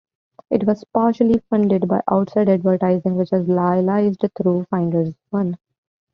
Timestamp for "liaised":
3.45-4.27